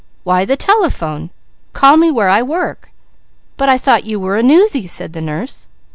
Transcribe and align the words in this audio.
Why 0.23 0.45
the 0.45 0.57
telephone! 0.57 1.29
Call 1.73 1.95
me 1.95 2.09
where 2.09 2.27
I 2.29 2.41
work!" 2.41 2.89
"But 3.55 3.69
I 3.69 3.77
thought 3.77 4.03
you 4.03 4.19
were 4.19 4.35
a 4.35 4.41
'newsy!'" 4.41 4.87
said 4.87 5.13
the 5.13 5.21
nurse. 5.21 5.67